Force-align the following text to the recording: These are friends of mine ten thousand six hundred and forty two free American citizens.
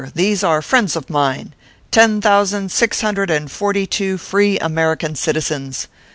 These 0.15 0.43
are 0.43 0.63
friends 0.63 0.95
of 0.95 1.11
mine 1.11 1.53
ten 1.91 2.21
thousand 2.21 2.71
six 2.71 3.01
hundred 3.01 3.29
and 3.29 3.51
forty 3.51 3.85
two 3.85 4.17
free 4.17 4.57
American 4.57 5.13
citizens. 5.13 5.87